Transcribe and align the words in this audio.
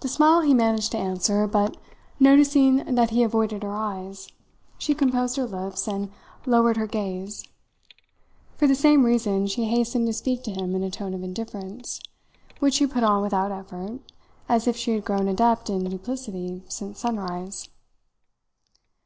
The 0.00 0.08
smile 0.08 0.40
he 0.40 0.54
managed 0.54 0.90
to 0.92 0.96
answer, 0.98 1.46
but, 1.46 1.76
noticing 2.18 2.76
that 2.78 3.10
he 3.10 3.22
avoided 3.22 3.62
her 3.62 3.74
eyes, 3.74 4.26
she 4.78 4.94
composed 4.94 5.36
her 5.36 5.44
lips 5.46 5.86
and 5.86 6.10
lowered 6.46 6.78
her 6.78 6.86
gaze. 6.86 7.44
For 8.56 8.66
the 8.66 8.74
same 8.74 9.04
reason 9.04 9.46
she 9.48 9.64
hastened 9.64 10.06
to 10.06 10.14
speak 10.14 10.42
to 10.44 10.50
him 10.50 10.74
in 10.74 10.82
a 10.82 10.90
tone 10.90 11.12
of 11.12 11.22
indifference, 11.22 12.00
which 12.58 12.72
she 12.76 12.86
put 12.86 13.02
on 13.04 13.20
without 13.20 13.52
effort, 13.52 14.00
as 14.48 14.66
if 14.66 14.78
she 14.78 14.92
had 14.92 15.04
grown 15.04 15.28
adept 15.28 15.68
in 15.68 15.84
duplicity 15.84 16.62
since 16.66 16.98
sunrise. 17.00 17.68